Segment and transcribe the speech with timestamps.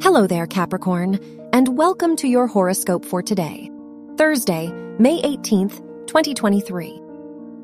[0.00, 1.18] Hello there, Capricorn,
[1.52, 3.68] and welcome to your horoscope for today,
[4.16, 4.68] Thursday,
[5.00, 7.02] May 18th, 2023.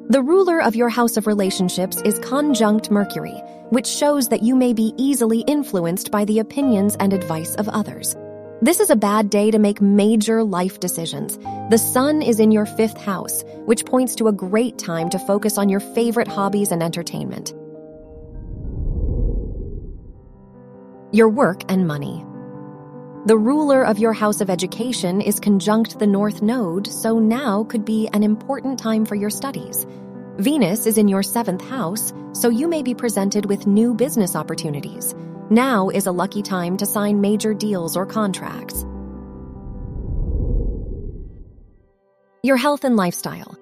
[0.08, 4.72] The ruler of your house of relationships is conjunct Mercury, which shows that you may
[4.72, 8.16] be easily influenced by the opinions and advice of others.
[8.60, 11.38] This is a bad day to make major life decisions.
[11.70, 15.56] The sun is in your fifth house, which points to a great time to focus
[15.56, 17.54] on your favorite hobbies and entertainment.
[21.14, 22.24] Your work and money.
[23.26, 27.84] The ruler of your house of education is conjunct the North Node, so now could
[27.84, 29.86] be an important time for your studies.
[30.38, 35.14] Venus is in your seventh house, so you may be presented with new business opportunities.
[35.50, 38.84] Now is a lucky time to sign major deals or contracts.
[42.42, 43.56] Your health and lifestyle.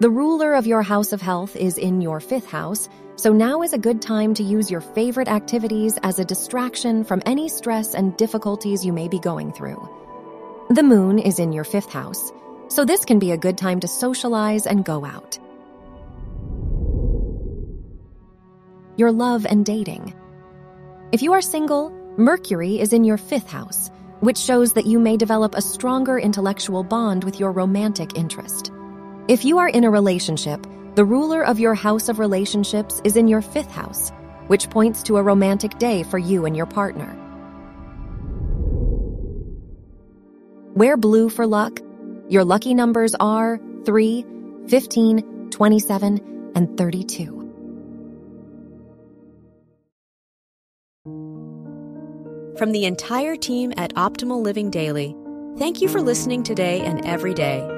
[0.00, 3.72] The ruler of your house of health is in your fifth house, so now is
[3.72, 8.16] a good time to use your favorite activities as a distraction from any stress and
[8.16, 9.88] difficulties you may be going through.
[10.70, 12.30] The moon is in your fifth house,
[12.68, 15.36] so this can be a good time to socialize and go out.
[18.96, 20.14] Your love and dating.
[21.10, 23.90] If you are single, Mercury is in your fifth house,
[24.20, 28.70] which shows that you may develop a stronger intellectual bond with your romantic interest.
[29.28, 33.28] If you are in a relationship, the ruler of your house of relationships is in
[33.28, 34.10] your fifth house,
[34.46, 37.14] which points to a romantic day for you and your partner.
[40.74, 41.78] Wear blue for luck.
[42.30, 44.24] Your lucky numbers are 3,
[44.66, 47.34] 15, 27, and 32.
[52.56, 55.14] From the entire team at Optimal Living Daily,
[55.58, 57.77] thank you for listening today and every day